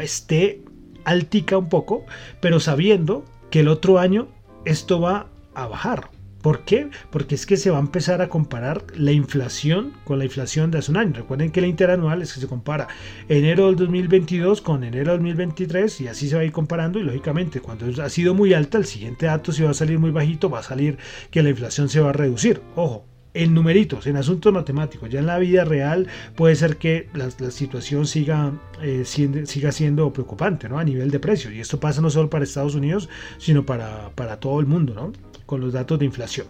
[0.00, 0.64] esté
[1.04, 2.04] altica un poco,
[2.40, 4.28] pero sabiendo que el otro año
[4.64, 6.10] esto va a bajar.
[6.42, 6.88] ¿Por qué?
[7.10, 10.78] Porque es que se va a empezar a comparar la inflación con la inflación de
[10.78, 11.12] hace un año.
[11.14, 12.88] Recuerden que la interanual es que se compara
[13.28, 17.02] enero del 2022 con enero del 2023 y así se va a ir comparando y
[17.02, 20.48] lógicamente cuando ha sido muy alta el siguiente dato si va a salir muy bajito
[20.48, 20.96] va a salir
[21.30, 22.62] que la inflación se va a reducir.
[22.74, 25.08] Ojo, en numeritos, en asuntos matemáticos.
[25.10, 30.68] Ya en la vida real puede ser que la, situación siga, eh, siga siendo preocupante
[30.68, 30.78] ¿no?
[30.78, 31.52] a nivel de precios.
[31.52, 35.12] Y esto pasa no solo para Estados Unidos, sino para, para todo el mundo, ¿no?
[35.46, 36.46] con los datos de inflación.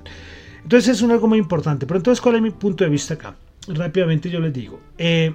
[0.62, 1.86] Entonces es un algo muy importante.
[1.86, 3.36] Pero entonces, ¿cuál es mi punto de vista acá?
[3.68, 5.34] Rápidamente yo les digo, eh,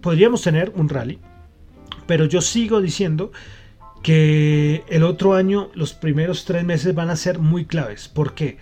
[0.00, 1.18] podríamos tener un rally,
[2.06, 3.32] pero yo sigo diciendo
[4.02, 8.08] que el otro año, los primeros tres meses van a ser muy claves.
[8.08, 8.58] ¿Por qué?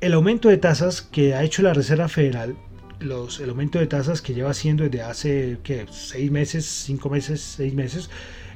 [0.00, 2.56] El aumento de tasas que ha hecho la Reserva Federal,
[3.00, 5.86] los, el aumento de tasas que lleva haciendo desde hace ¿qué?
[5.90, 8.08] seis meses, cinco meses, seis meses,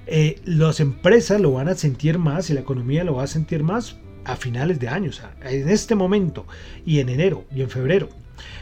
[0.06, 3.64] eh, las empresas lo van a sentir más y la economía lo va a sentir
[3.64, 6.46] más a finales de año, o sea, en este momento
[6.86, 8.08] y en enero y en febrero.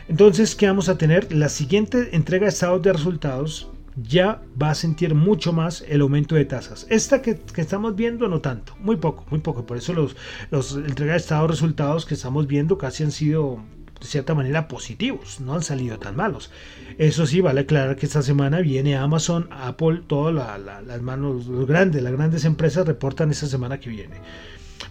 [0.09, 1.35] Entonces, ¿qué vamos a tener?
[1.35, 3.69] La siguiente entrega de estados de resultados
[4.03, 6.87] ya va a sentir mucho más el aumento de tasas.
[6.89, 9.67] Esta que, estamos viendo no tanto, muy poco, muy poco.
[9.67, 10.17] Por eso los,
[10.51, 13.61] los entrega de estado resultados que estamos viendo casi han sido
[14.01, 16.51] de cierta manera positivos, no han salido tan malos.
[16.99, 22.13] Eso sí, vale aclarar que esta semana viene Amazon, Apple, todas las manos, grandes, las
[22.13, 24.17] grandes empresas reportan esta semana que viene.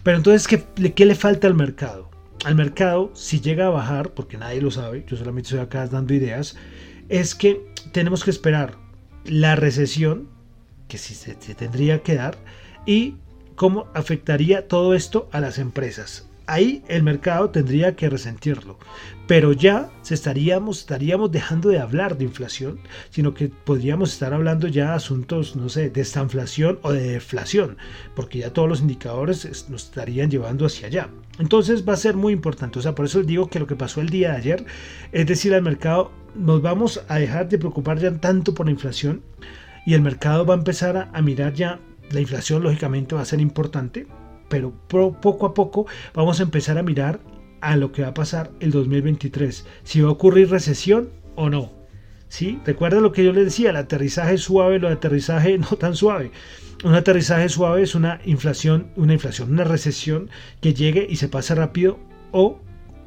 [0.02, 2.08] Pero entonces, ¿qué, ¿qué le falta al mercado?
[2.44, 6.14] Al mercado, si llega a bajar, porque nadie lo sabe, yo solamente estoy acá dando
[6.14, 6.56] ideas,
[7.08, 8.78] es que tenemos que esperar
[9.24, 10.28] la recesión,
[10.88, 12.38] que sí se, tendría que dar,
[12.86, 13.16] y
[13.54, 16.26] cómo afectaría todo esto a las empresas.
[16.46, 18.76] Ahí el mercado tendría que resentirlo,
[19.28, 22.80] pero ya se estaríamos, estaríamos dejando de hablar de inflación,
[23.10, 27.76] sino que podríamos estar hablando ya de asuntos, no sé, de estanflación o de deflación,
[28.16, 31.08] porque ya todos los indicadores nos estarían llevando hacia allá.
[31.38, 34.00] Entonces va a ser muy importante, o sea, por eso digo que lo que pasó
[34.00, 34.66] el día de ayer,
[35.12, 39.22] es decir, el mercado nos vamos a dejar de preocupar ya tanto por la inflación
[39.86, 43.40] y el mercado va a empezar a, mirar ya, la inflación lógicamente va a ser
[43.40, 44.06] importante,
[44.48, 47.20] pero poco a poco vamos a empezar a mirar
[47.60, 51.72] a lo que va a pasar el 2023, si va a ocurrir recesión o no.
[52.28, 52.60] ¿Sí?
[52.64, 56.30] Recuerda lo que yo les decía, el aterrizaje suave, lo de aterrizaje no tan suave.
[56.84, 61.54] Un aterrizaje suave es una inflación, una inflación, una recesión que llegue y se pase
[61.54, 61.98] rápido
[62.30, 62.60] o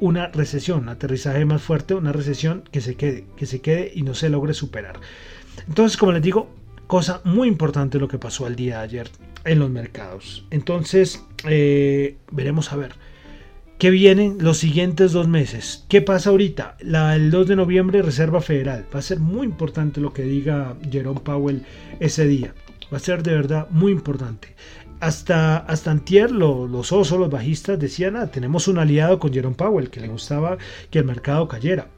[0.04, 4.02] una recesión, un aterrizaje más fuerte, una recesión que se quede, que se quede y
[4.02, 5.00] no se logre superar.
[5.66, 6.50] Entonces, como les digo,
[6.86, 9.10] cosa muy importante lo que pasó el día de ayer
[9.46, 10.44] en los mercados.
[10.50, 12.92] Entonces, eh, veremos a ver.
[13.78, 15.86] ¿Qué vienen los siguientes dos meses?
[15.88, 16.76] ¿Qué pasa ahorita?
[16.80, 18.86] El 2 de noviembre, Reserva Federal.
[18.94, 21.64] Va a ser muy importante lo que diga Jerome Powell
[21.98, 22.54] ese día.
[22.92, 24.54] Va a ser de verdad muy importante
[25.00, 29.90] hasta, hasta antier los osos, los bajistas decían, ah, tenemos un aliado con Jerome Powell,
[29.90, 30.58] que le gustaba
[30.90, 31.88] que el mercado cayera.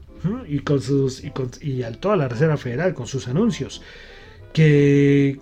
[0.47, 3.83] Y con sus y, con, y a toda la Reserva Federal con sus anuncios
[4.51, 5.39] que,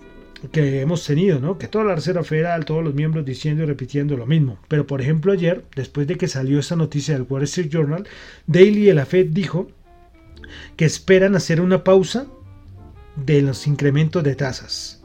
[0.52, 1.56] que hemos tenido, ¿no?
[1.56, 4.58] Que toda la Reserva Federal, todos los miembros diciendo y repitiendo lo mismo.
[4.68, 8.06] Pero por ejemplo ayer, después de que salió esta noticia del Wall Street Journal,
[8.46, 9.68] Daily de la Fed dijo
[10.76, 12.26] que esperan hacer una pausa
[13.16, 14.95] de los incrementos de tasas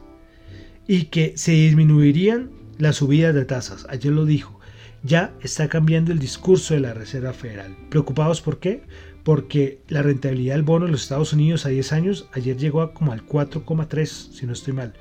[0.86, 3.86] y que se disminuirían las subidas de tasas.
[3.88, 4.60] Ayer lo dijo.
[5.04, 7.76] Ya está cambiando el discurso de la Reserva Federal.
[7.90, 8.84] ¿Preocupados por qué?
[9.24, 12.94] Porque la rentabilidad del bono en los Estados Unidos a 10 años ayer llegó a
[12.94, 14.94] como al 4,3, si no estoy mal.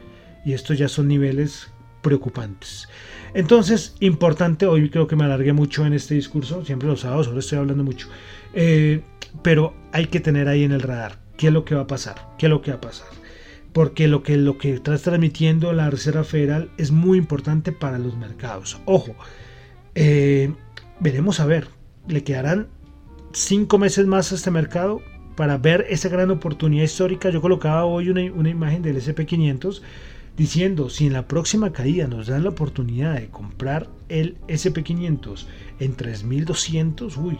[0.44, 1.68] Y estos ya son niveles
[2.02, 2.88] preocupantes.
[3.34, 7.40] Entonces, importante, hoy creo que me alargué mucho en este discurso, siempre los sábados, ahora
[7.40, 8.10] estoy hablando mucho,
[8.54, 9.04] eh,
[9.44, 12.16] pero hay que tener ahí en el radar qué es lo que va a pasar,
[12.38, 13.08] qué es lo que va a pasar.
[13.74, 18.18] Porque lo que, lo que está transmitiendo la Reserva Federal es muy importante para los
[18.18, 18.82] mercados.
[18.86, 19.16] Ojo,
[19.96, 20.54] eh,
[21.00, 21.68] veremos a ver,
[22.08, 22.68] le quedarán
[23.34, 25.02] cinco meses más a este mercado
[25.36, 27.30] para ver esa gran oportunidad histórica.
[27.30, 29.82] Yo colocaba hoy una, una imagen del SP500
[30.38, 35.46] diciendo si en la próxima caída nos dan la oportunidad de comprar el SP500
[35.80, 37.38] en 3200, uy,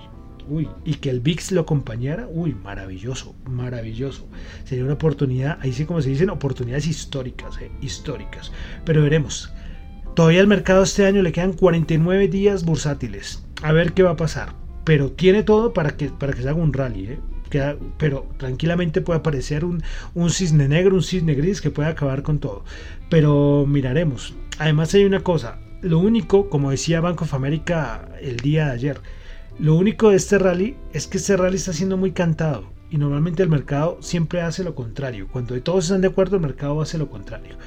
[0.48, 4.28] uy, y que el VIX lo acompañara, uy, maravilloso, maravilloso.
[4.64, 8.52] Sería una oportunidad, ahí sí como se dicen, oportunidades históricas, eh, históricas.
[8.86, 9.54] Pero veremos.
[10.16, 13.46] Todavía al mercado este año le quedan 49 días bursátiles.
[13.62, 14.54] A ver qué va a pasar.
[14.84, 17.08] Pero tiene todo para que, para que se haga un rally.
[17.08, 17.20] ¿eh?
[17.98, 19.84] pero tranquilamente puede aparecer un,
[20.14, 22.64] un cisne negro, un cisne gris que puede acabar con todo.
[23.10, 24.34] Pero miraremos.
[24.58, 29.02] Además hay una cosa, lo único, como decía Bank of America el día de ayer,
[29.62, 33.43] lo único de este rally es que este rally está siendo muy cantado y normalmente
[33.43, 35.28] el mercado siempre hace lo contrario.
[35.32, 37.57] Cuando todos están de acuerdo, el mercado hace lo contrario.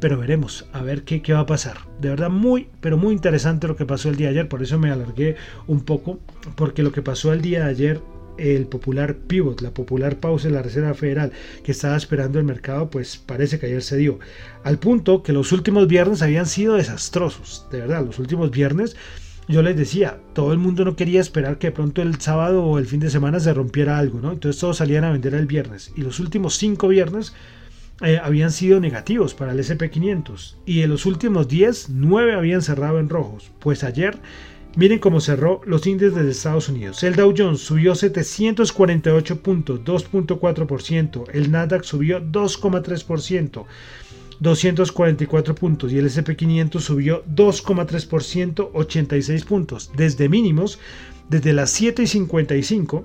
[0.00, 1.76] Pero veremos, a ver qué, qué va a pasar.
[2.00, 4.48] De verdad, muy, pero muy interesante lo que pasó el día ayer.
[4.48, 5.36] Por eso me alargué
[5.68, 6.18] un poco,
[6.56, 8.00] porque lo que pasó el día de ayer
[8.36, 11.30] el popular pivot, la popular pausa de la Reserva Federal
[11.62, 14.18] que estaba esperando el mercado, pues parece que ayer se dio.
[14.64, 18.96] Al punto que los últimos viernes habían sido desastrosos, de verdad, los últimos viernes
[19.48, 22.78] yo les decía, todo el mundo no quería esperar que de pronto el sábado o
[22.78, 24.32] el fin de semana se rompiera algo, ¿no?
[24.32, 25.92] Entonces todos salían a vender el viernes.
[25.96, 27.34] Y los últimos cinco viernes
[28.02, 30.56] eh, habían sido negativos para el SP500.
[30.66, 33.50] Y en los últimos 10, 9 habían cerrado en rojos.
[33.60, 34.18] Pues ayer
[34.76, 37.04] Miren cómo cerró los índices de Estados Unidos.
[37.04, 41.26] El Dow Jones subió 748 puntos, 2.4%.
[41.32, 43.66] El Nasdaq subió 2,3%,
[44.40, 45.92] 244 puntos.
[45.92, 49.90] Y el SP500 subió 2,3%, 86 puntos.
[49.96, 50.78] Desde mínimos,
[51.28, 53.04] desde las 7.55,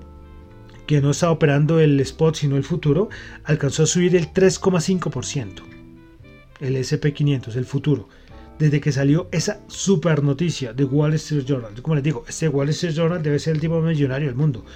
[0.86, 3.08] que no está operando el spot sino el futuro,
[3.44, 5.62] alcanzó a subir el 3,5%.
[6.60, 8.08] El SP500, el futuro
[8.60, 11.72] desde que salió esa super noticia de Wall Street Journal.
[11.80, 14.66] Como les digo, este Wall Street Journal debe ser el tipo millonario del mundo,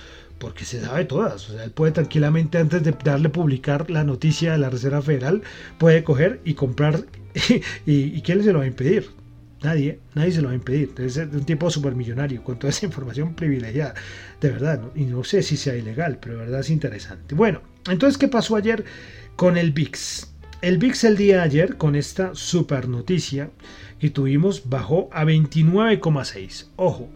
[0.45, 1.49] porque se sabe todas.
[1.49, 5.41] O sea, él puede tranquilamente, antes de darle publicar la noticia de la Reserva Federal,
[5.79, 7.07] puede coger y comprar.
[7.87, 9.09] ¿Y, quién se lo va a impedir?
[9.63, 10.93] Nadie, nadie se lo va a impedir.
[11.09, 13.95] Ser un tipo millonario con toda esa información privilegiada,
[14.39, 14.83] de verdad.
[14.95, 17.35] Y no sé si sea ilegal, pero de verdad es interesante.
[17.35, 18.85] Bueno, entonces, ¿qué pasó ayer
[19.37, 20.29] con el VIX?
[20.61, 23.49] El VIX el día de ayer, con esta super noticia
[23.99, 26.67] que tuvimos, bajó a 29,6.
[26.77, 27.09] Ojo,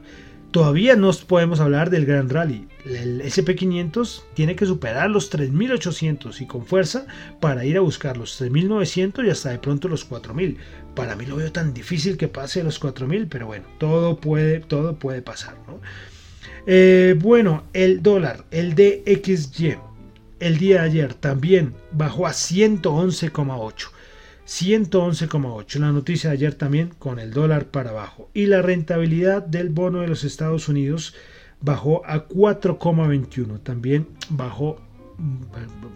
[0.50, 2.66] todavía no podemos hablar del gran rally.
[2.88, 7.06] El SP500 tiene que superar los 3.800 y con fuerza
[7.40, 10.56] para ir a buscar los 3.900 y hasta de pronto los 4.000.
[10.94, 14.98] Para mí lo veo tan difícil que pase los 4.000, pero bueno, todo puede, todo
[14.98, 15.56] puede pasar.
[16.66, 19.76] Eh, bueno, el dólar, el DXY
[20.40, 23.90] el día de ayer también bajó a 111,8.
[24.46, 25.78] 111,8.
[25.80, 28.30] La noticia de ayer también con el dólar para abajo.
[28.34, 31.14] Y la rentabilidad del bono de los Estados Unidos
[31.60, 33.62] bajó a 4,21.
[33.62, 34.76] También bajó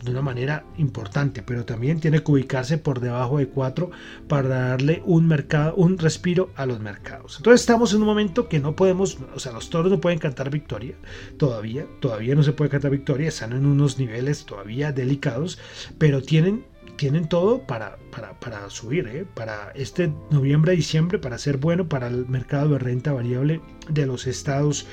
[0.03, 3.91] de una manera importante, pero también tiene que ubicarse por debajo de 4
[4.27, 7.37] para darle un mercado, un respiro a los mercados.
[7.37, 10.51] Entonces estamos en un momento que no podemos, o sea, los toros no pueden cantar
[10.51, 10.97] victoria
[11.37, 15.59] todavía, todavía no se puede cantar victoria, están en unos niveles todavía delicados,
[15.99, 16.65] pero tienen
[16.97, 19.27] tienen todo para, para, para subir, ¿eh?
[19.35, 24.27] para este noviembre, diciembre, para ser bueno para el mercado de renta variable de los
[24.27, 24.87] Estados.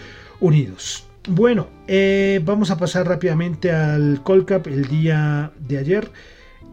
[1.28, 6.12] Bueno, eh, vamos a pasar rápidamente al Colcap el día de ayer.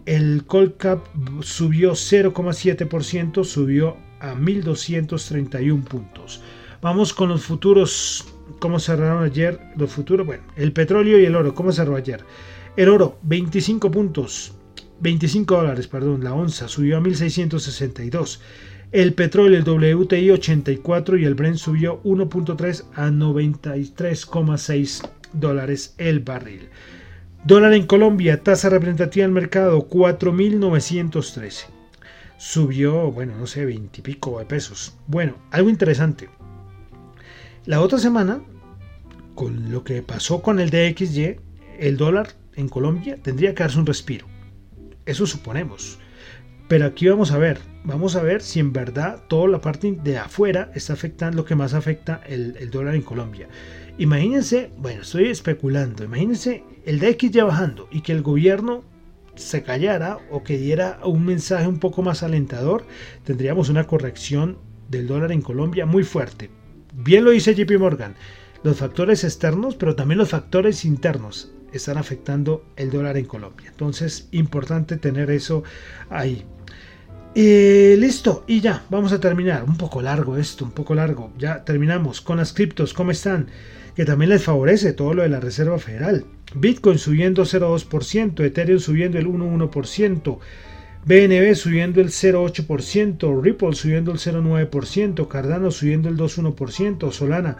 [0.06, 1.04] El Colcap
[1.40, 6.42] subió 0,7%, subió a 1231 puntos.
[6.80, 8.24] Vamos con los futuros,
[8.60, 10.24] ¿cómo cerraron ayer los futuros?
[10.24, 12.24] Bueno, el petróleo y el oro, ¿cómo cerró ayer?
[12.76, 14.54] El oro, 25 puntos,
[15.00, 18.40] 25 dólares, perdón, la onza subió a 1662.
[18.92, 26.68] El petróleo, el WTI 84 y el Brent subió 1.3 a 93,6 dólares el barril.
[27.44, 31.66] Dólar en Colombia, tasa representativa del mercado 4.913.
[32.38, 34.96] Subió, bueno, no sé, 20 y pico de pesos.
[35.08, 36.28] Bueno, algo interesante.
[37.64, 38.40] La otra semana,
[39.34, 41.40] con lo que pasó con el DXY,
[41.80, 44.26] el dólar en Colombia tendría que darse un respiro.
[45.04, 45.98] Eso suponemos.
[46.68, 50.18] Pero aquí vamos a ver, vamos a ver si en verdad toda la parte de
[50.18, 53.48] afuera está afectando lo que más afecta el, dólar en Colombia.
[53.98, 58.82] Imagínense, bueno, estoy especulando, imagínense el DX ya bajando y que el gobierno
[59.36, 62.84] se callara o que diera un mensaje un poco más alentador,
[63.22, 64.58] tendríamos una corrección
[64.88, 66.50] del dólar en Colombia muy fuerte.
[66.94, 68.16] Bien lo dice JP Morgan,
[68.64, 73.68] los factores externos, pero también los factores internos están afectando el dólar en Colombia.
[73.70, 75.62] Entonces, importante tener eso
[76.10, 76.44] ahí.
[77.38, 79.62] Eh, listo, y ya, vamos a terminar.
[79.64, 81.32] Un poco largo esto, un poco largo.
[81.36, 83.48] Ya terminamos con las criptos, ¿cómo están?
[83.94, 86.24] Que también les favorece todo lo de la Reserva Federal.
[86.54, 90.38] Bitcoin subiendo 0,2%, Ethereum subiendo el 1,1%,
[91.04, 97.58] BNB subiendo el 0,8%, Ripple subiendo el 0,9%, Cardano subiendo el 2,1%, Solana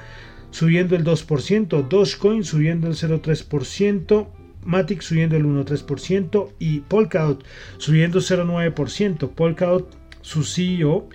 [0.52, 4.26] subiendo el 2%, Dogecoin subiendo el 0,3%,
[4.66, 7.44] Matic subiendo el 1,3% y Polkadot
[7.78, 9.30] subiendo 0,9%.
[9.30, 11.08] Polkadot, su CEO,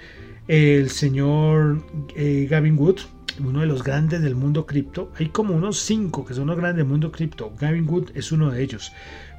[0.47, 1.83] el señor
[2.15, 2.99] eh, Gavin Wood,
[3.43, 5.11] uno de los grandes del mundo cripto.
[5.17, 7.53] Hay como unos 5 que son los grandes del mundo cripto.
[7.59, 8.91] Gavin Wood es uno de ellos.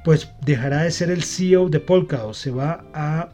[0.05, 2.33] Pues dejará de ser el CEO de Polkadot.
[2.33, 3.29] Se va a...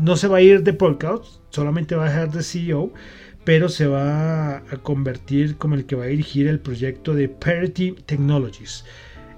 [0.00, 2.92] No se va a ir de Polkadot, solamente va a dejar de CEO
[3.46, 7.92] pero se va a convertir como el que va a dirigir el proyecto de Parity
[8.04, 8.84] Technologies.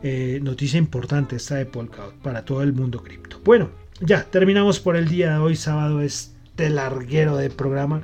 [0.02, 3.40] Eh, noticia importante esta de Polkadot para todo el mundo cripto.
[3.44, 3.70] Bueno,
[4.00, 8.02] ya terminamos por el día de hoy, sábado, este larguero de programa.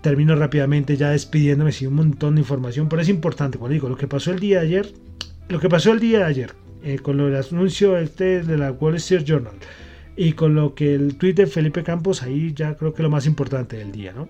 [0.00, 3.98] Termino rápidamente ya despidiéndome, sin un montón de información, pero es importante, como digo, lo
[3.98, 4.94] que pasó el día de ayer,
[5.48, 8.72] lo que pasó el día de ayer, eh, con lo del anuncio este de la
[8.72, 9.52] Wall Street Journal
[10.16, 13.26] y con lo que el tweet de Felipe Campos, ahí ya creo que lo más
[13.26, 14.28] importante del día, ¿no?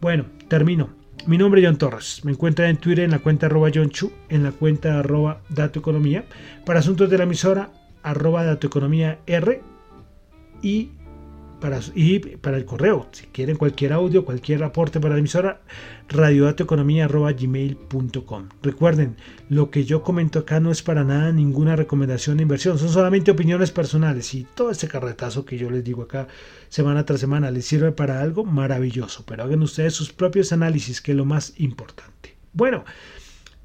[0.00, 0.99] Bueno, termino.
[1.26, 2.24] Mi nombre es John Torres.
[2.24, 5.42] Me encuentra en Twitter en la cuenta arroba John Chu, en la cuenta arroba
[5.74, 6.24] Economía,
[6.64, 7.70] para asuntos de la emisora
[8.02, 9.60] arroba Economía R
[10.62, 10.90] y
[11.60, 13.06] para, y para el correo.
[13.12, 15.60] Si quieren cualquier audio, cualquier aporte para la emisora,
[16.08, 18.48] radiodatoeconomía.gmail.com.
[18.62, 19.16] Recuerden,
[19.48, 23.30] lo que yo comento acá no es para nada ninguna recomendación de inversión, son solamente
[23.30, 26.26] opiniones personales y todo este carretazo que yo les digo acá
[26.68, 31.12] semana tras semana les sirve para algo maravilloso, pero hagan ustedes sus propios análisis, que
[31.12, 32.36] es lo más importante.
[32.52, 32.84] Bueno,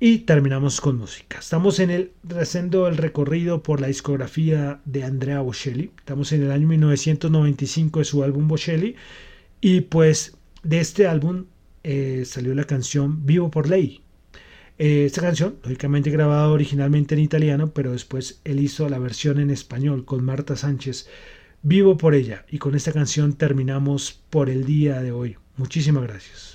[0.08, 1.40] y terminamos con música.
[1.40, 5.90] Estamos en el haciendo el recorrido por la discografía de Andrea Bocelli.
[5.98, 8.96] Estamos en el año 1995 de su álbum Bocelli.
[9.62, 11.46] Y pues de este álbum
[11.84, 14.02] eh, salió la canción Vivo por Ley.
[14.78, 19.50] Eh, esta canción, lógicamente grabada originalmente en italiano, pero después él hizo la versión en
[19.50, 21.10] español con Marta Sánchez.
[21.64, 22.46] Vivo por ella.
[22.52, 25.38] Y con esta canción terminamos por el día de hoy.
[25.58, 26.55] Muchísimas gracias.